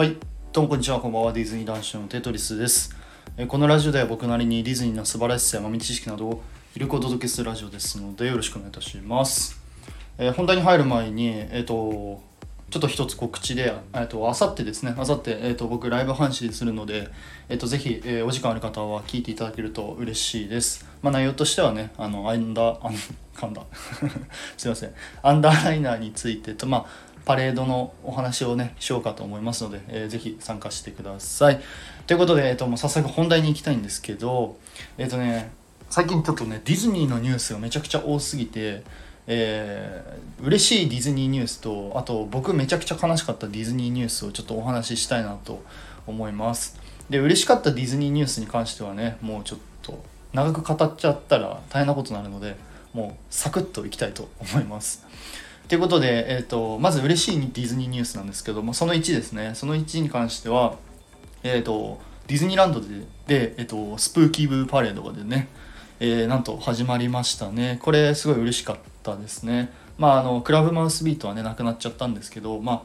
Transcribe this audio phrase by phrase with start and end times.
[0.00, 0.16] はい、
[0.54, 1.32] どうもこんにちは、こんばんは。
[1.34, 2.96] ディズニー男子のテトリスです。
[3.48, 6.42] このラジオでは僕なりにディズニーの素晴らしさや豆知識などを
[6.74, 9.60] ゆるくお届けするラジオですので、よろしくお願いいたします。
[10.16, 12.22] えー本題に入る前に、えっ、と、
[12.70, 17.08] ちょっと一つ告知で、えっと、あさってですね、あさって、えっと、僕ライブ配信するので、
[17.50, 20.88] えっと、ぜひ、えお時間ある方は聞いていただけると嬉しいです。
[21.02, 22.94] まあ、内容としてはね、あの、アンダー、アン、
[23.34, 23.62] 噛んだ。
[24.56, 24.94] すいません。
[25.22, 31.60] アンダーライナーについてと、まあ、パレードのお話をね、しようかと思いますので、えーぜひ参加してください。
[32.08, 34.56] ということで、えっと、もう早速本題に行きたいんですけど、
[34.98, 35.52] えっとね、
[35.90, 38.82] 最近ちょっとね、ディズニーのニュースがめちゃくちゃ多すぎて、
[39.28, 45.62] えー嬉しいディズニーニュースとあと僕めちゃくちゃ悲しかったディズニーニュースをちょっとお話ししたいなと
[46.06, 52.56] 思いますで嬉しかったディズニーニュースに関してはねもうちょっと長く語っちゃったら大変なことになるので
[52.94, 55.06] もうサクッといきたいと思います
[55.70, 59.52] ということで、えー、とまず嬉しいディズニーニュースなんですけどもその1ですね。
[59.54, 60.74] その1に関しては
[61.44, 62.88] えっ、とディズニーランドで
[63.28, 65.46] で、えー、とスプーキーブーパレードがでね
[66.00, 67.78] えーなんと始まりましたね。
[67.82, 69.70] これすごい嬉しかったですね。
[69.96, 72.82] まああのクラブマウスビートはねなくなっちゃったんですけど、まあ、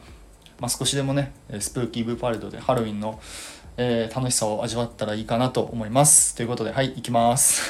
[0.60, 3.20] まあ少しでもねスプーキーブーパレードでハロウィンの、
[3.78, 6.36] えー楽しさを味わったらいいかなと思います。
[6.36, 7.64] ということではい行きます。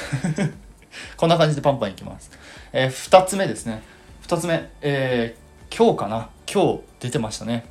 [1.16, 2.30] こんな感じでパンパンいきます、
[2.74, 3.95] え2つ目ですね。
[4.26, 6.30] 2つ目、えー今日かな？
[6.52, 7.64] 今日出てましたね。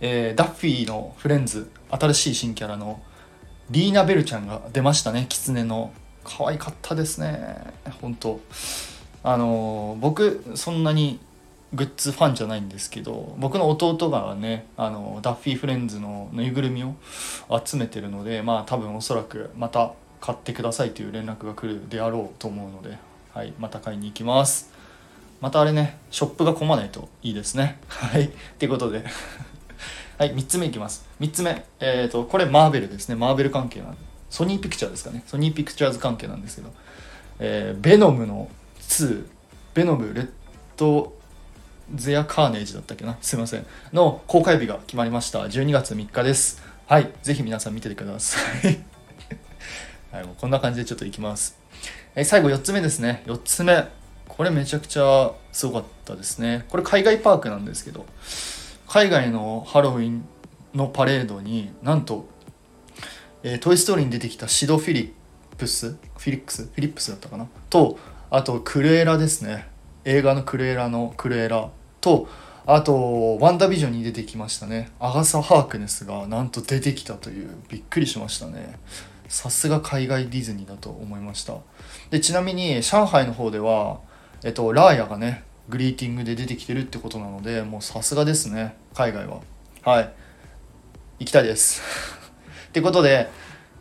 [0.00, 3.00] えーダッフィーのフレンズ新しい新キャラの
[3.70, 5.26] リーナ・ベルちゃんが出ましたね。
[5.28, 5.92] キツネの
[6.24, 7.58] 可愛かったですね。
[8.00, 8.40] 本当。
[9.22, 11.20] あのー僕そんなに
[11.72, 16.96] グッズファンじゃないんですけど僕の弟がねあのダッフィーフレンズのぬいぐるみを
[17.64, 22.98] 集めてるのでまあ多分おそらくまた買ってくださいという連絡が来るであろうと思うので、
[23.32, 24.74] はい、また買いに行きます。
[25.40, 27.78] またあれねショップが混まないといいですね。
[27.88, 28.24] はい。
[28.24, 29.04] っていうことで。
[30.18, 31.06] はい3つ目いきます。
[31.20, 31.64] 3つ目。
[31.80, 33.14] えっ、とこれマーベルですね。
[33.14, 33.98] マーベル関係なんで。
[34.30, 35.22] ソニーピクチャーですかね。
[35.26, 36.72] ソニーピクチャーズ関係なんですけど、
[37.38, 38.48] えーベノムの
[38.80, 39.26] 2
[39.74, 40.30] ベノムレッ
[40.76, 41.12] ド
[41.94, 43.16] ゼアカーネージだったっけな。
[43.20, 43.66] すいません。
[43.92, 45.40] の公開日が決まりました。
[45.40, 46.62] 12月3日です。
[46.86, 47.12] はい。
[47.22, 48.78] ぜひ皆さん見ててください。
[50.12, 51.58] はいもうこんな感じでちょっといきます。
[52.14, 53.22] えー最後4つ目ですね。
[53.26, 53.86] 4つ目。
[54.36, 56.66] これめちゃくちゃすごかったですね。
[56.68, 58.04] これ海外パークなんですけど
[58.86, 60.24] 海外のハロウィン
[60.74, 62.28] のパレードになんと
[63.42, 65.90] えートイ・ストーリーに出てきたシド・フィリップス？
[65.90, 66.64] フィリックス？
[66.64, 67.48] フィリップスだったかな？
[67.70, 67.98] と
[68.30, 69.68] あとクルエラですね。
[70.04, 71.70] 映画のクルエラのクルエラ。
[72.00, 72.28] と
[72.66, 74.90] あとワンダービジョンに出てきましたね。
[75.00, 77.50] アガサ・ハークネスがなんと出てきたという。
[77.68, 78.78] びっくりしましたね。
[79.28, 81.54] さすが海外ディズニーだと思いました。
[82.10, 84.00] でちなみに上海の方では
[84.46, 89.40] えっとラーヤがねグリーティングで出てきてるってことなのでもうさすがですね海外は。
[89.82, 90.12] はい。
[91.18, 91.82] 行きたいです。
[92.68, 93.28] ってことで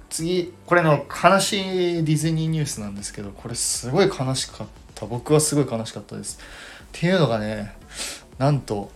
[0.10, 5.06] 次これの悲しいディズニーニュースなんですけどこれすごい悲しかった。
[5.06, 6.40] 僕はすごい悲しかったです。
[6.40, 7.76] っていうのがね
[8.40, 8.92] なんと、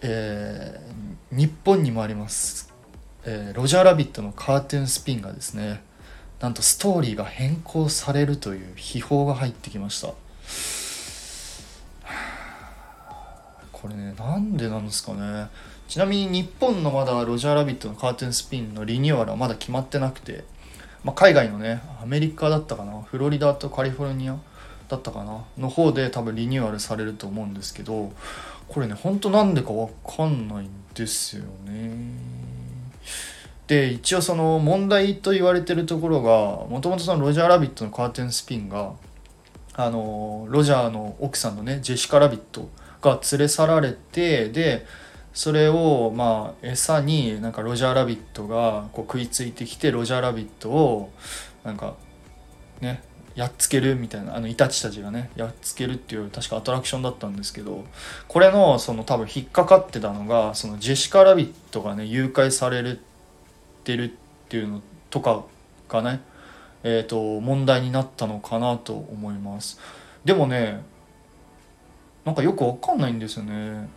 [0.00, 0.90] えー
[1.30, 2.72] 日本にもあります、
[3.24, 5.80] えーロジャーラビットのカーテンスピンがですね
[6.40, 10.14] なんとストーリーが変更されるという秘宝が入ってきました
[13.80, 15.48] これねなんでなんですかね。
[15.88, 20.44] ちなみに日本のまだロジャーラビットのカーテンスピンのリニューアルはまだ決まってなくて、
[21.02, 23.02] まあ、海外のねアメリカだったかな。
[23.02, 24.36] フロリダとカリフォルニア
[24.88, 25.44] だったかな。
[25.58, 28.12] の方で多分リニューアルされると思うんですけど
[28.68, 31.90] これねほんとなんでかわかんないんですよね。
[33.66, 38.92] で一応その問題と言われてるところがもともとそのロジャーラビットのカーテンスピンが
[39.74, 42.68] あのロジャーの奥さんのねジェシカ・ラビット
[43.02, 44.86] が連れ去られてで
[45.32, 51.12] それをまあ餌になんかロジャーラビットがこう食いついてきてロジャーラビットを
[51.64, 51.94] なんか
[52.80, 53.02] ね
[53.34, 57.84] やっつけるみたいなあのイタチたちがねやっつけるっていう確かアトラクションだったんですけど
[58.26, 62.98] これのその多分引っかかってたのがそのジェシカ・ラビットがね誘拐され
[63.84, 64.12] てるっ
[64.48, 65.44] ていうのとか
[65.88, 66.20] がね
[66.82, 69.78] えー、と問題になったのかなと思います。
[70.24, 70.82] でもね
[72.30, 73.88] なんかよくわかんないんですよね。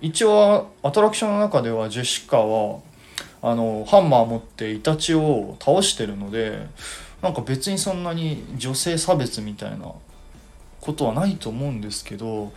[0.00, 2.78] 一応アトラクションの中ではジェシカは
[3.42, 6.66] あのハンマー持ってイタチを倒してるので
[7.20, 9.92] なんか別にそんなに女性差別みたいな
[10.80, 12.54] ことはないと思うんですけど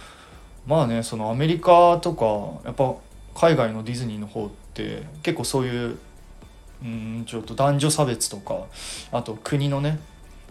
[0.65, 2.95] まあねそのアメリカとかやっぱ
[3.35, 5.97] 海外のディズニーの方って結構そういう
[6.83, 8.67] うんちょっと男女差別とか
[9.11, 9.99] あと国のね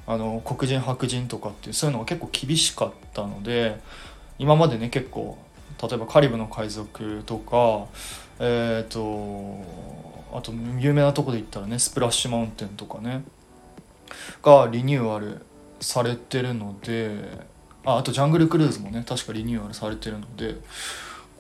[0.07, 3.81] あの黒人白人とかっていうそういうのが結構厳しかったので
[4.39, 5.39] 今までね結構
[5.83, 7.87] 例えばカリブの海賊とか
[8.39, 9.65] えっ、と
[10.33, 13.25] あと有名なとこで言ったらねスプラッシュマウンテンとかね
[14.43, 15.43] がリニューアル
[15.81, 17.47] されてるので
[17.85, 20.57] ああとジャングルクルーズもね確かリニューアルされてるので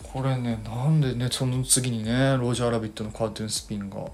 [0.02, 4.06] これねなんでねその次にねロージャーラビットのカートゥーンスピンが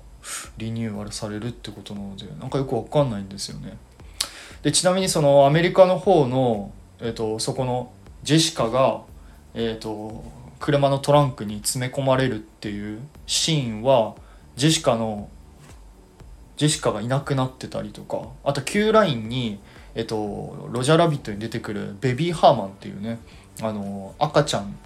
[0.57, 3.77] リニューアルされるってことなのでなんかよくわかんないんですよね。
[4.63, 7.93] でちなみにそのアメリカの方の、えーと、そこの
[8.23, 9.03] ジェシカが、
[9.55, 10.25] えーと、
[10.61, 14.15] 車のトランクに詰め込まれるっていうシーンは
[14.57, 15.29] ジェシカの
[16.57, 19.59] ジェシカがいなくなってたりとかあと Q ラインに、
[19.95, 23.19] えっと、ロジャーラビットに出てくるベビーハーマンっていうね
[23.61, 24.77] あの赤ちゃん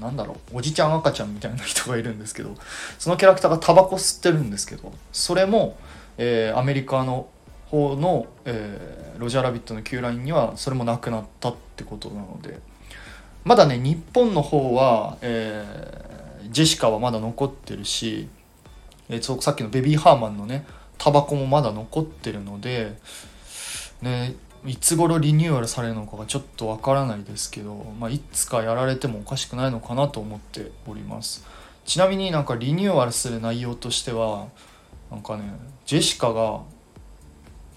[0.00, 2.54] なんだろうおじちゃん赤ちゃんみたいな人がいるんですけど
[2.98, 5.78] そのキャラクターがタバコ吸ってるんですけどそれも、
[6.18, 7.28] えー、アメリカの
[7.70, 12.58] 方の、えー、ロジャーラビットの Q ラインにはそれもなくなったってことなので
[13.44, 18.28] まだね日本の方は、えー、ジェシカはまだ残ってるし、
[19.08, 20.66] えー、さっきのベビーハーマンのね
[20.98, 22.98] タバコもまだ残ってるので
[24.02, 24.34] ね
[24.66, 31.46] いつ頃リニューアルされるのかがちょっとわからないですけど、まあ、いつかやられてもおかしくないのかなと思っております。
[31.86, 34.48] ちなみになんかリニューアルする内容としては
[35.10, 35.44] なんかね
[35.86, 36.60] ジェシカが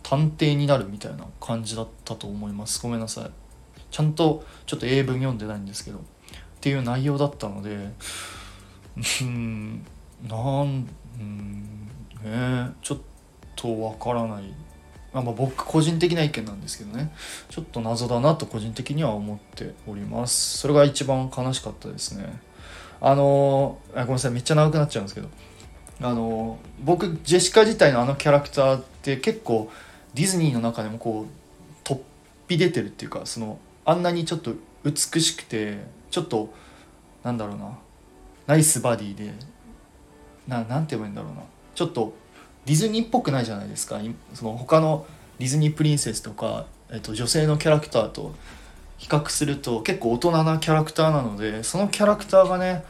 [0.04, 3.32] 探偵になるみたいな感じだったと思いますごめんなさい
[3.90, 6.02] ちゃんとちょっと英文読んでないんですけどっ
[6.62, 7.92] ていう内容だったので
[9.22, 9.86] うん
[10.28, 10.88] なん
[11.20, 11.90] うん
[12.24, 12.98] ねちょっ
[13.56, 14.54] とわからない
[15.14, 17.14] まあ、まあ僕個人的な意見なんですけどね
[17.50, 22.42] ちょっと謎だなと個人的には思っておりますそれが一番悲しかったですね
[23.00, 25.30] あのごめんなさいめっちゃ長くなっちゃうんですけど
[26.02, 29.70] あの僕ジェシカ自体のあのキャラクターって結構
[30.14, 32.00] ディズニーの中でもこう突
[32.48, 35.80] 飛出てるっていうかそのあんなにちょっと美しくて
[36.12, 36.54] ちょっと
[37.24, 37.78] なんだろうな。
[38.46, 39.32] ナイスバディで
[40.48, 41.42] ななんて言えばいいんだろうな。
[41.76, 42.14] ちょっと
[42.66, 44.00] ディズニーっぽくないじゃないですか。
[44.34, 45.06] その他の
[45.40, 48.36] ディズニープリンセスとか、えっと、女性のキャラクターと
[48.98, 52.84] 比較すると結構大人なキャラクターなのでそのキャラクターがね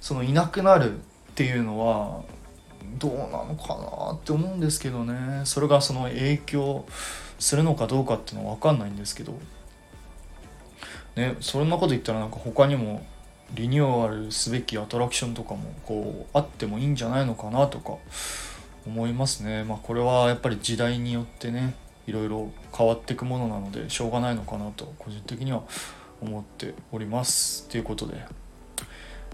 [0.00, 1.00] そのいなくなるっ
[1.34, 2.22] ていうのは
[3.00, 5.42] どうなのかなって思うんですけどね。
[5.44, 6.86] それがその影響
[7.38, 9.34] するのかどうかっていうのは分かんないんですけど。
[11.16, 13.04] ねそんなこと言ったらなんか他にも
[13.54, 17.94] リニューアルすべきアトラクションとかもこうあってもいいんじゃないのかなとか。
[18.86, 19.64] 思いますね。
[19.64, 21.74] まあこれはやっぱり時代によってね
[22.06, 25.62] いろいろ変わっていくものなのでしょうがないのかなと個人的には
[26.20, 27.68] 思っております。
[27.68, 28.24] ということで。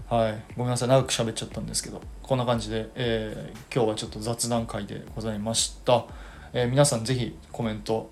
[0.09, 0.43] はい。
[0.55, 0.89] ごめんなさい。
[0.89, 6.05] 長く喋っちゃったんですけどこんな感じで、えー、今日はちょっと雑談会でございました、
[6.53, 8.09] えー、皆さん是非コメント、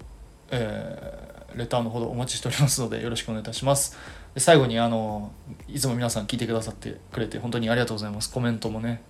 [0.51, 3.97] えー、レターのほどお待ちしておりますのでよろしくお願いいたします。
[4.33, 5.31] で最後にあの
[5.67, 8.31] いつも皆さん聞いてくださってくれて本当にありがとうございます。
[8.31, 9.01] コメントもね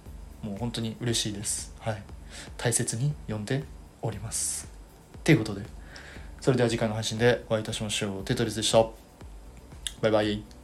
[0.43, 1.73] もう本当に嬉しいです。
[1.79, 2.03] はい。
[2.57, 3.63] 大切に読んで
[4.01, 4.71] おります。
[5.23, 5.63] ということで。
[6.41, 8.23] それでは次回の配信でお会いいたしましょう。
[8.23, 8.85] テトリスでした。
[10.01, 10.54] バイバイ。